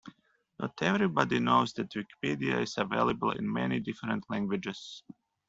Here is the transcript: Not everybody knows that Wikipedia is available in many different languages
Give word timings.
Not 0.59 0.81
everybody 0.81 1.37
knows 1.39 1.73
that 1.73 1.91
Wikipedia 1.91 2.59
is 2.63 2.75
available 2.79 3.29
in 3.37 3.53
many 3.53 3.79
different 3.79 4.27
languages 4.31 5.03